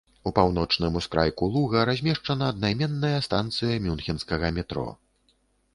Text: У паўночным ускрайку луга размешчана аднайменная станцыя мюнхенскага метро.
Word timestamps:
У 0.27 0.31
паўночным 0.37 0.95
ускрайку 1.01 1.49
луга 1.57 1.83
размешчана 1.91 2.49
аднайменная 2.55 3.19
станцыя 3.27 3.75
мюнхенскага 3.87 4.53
метро. 4.59 4.89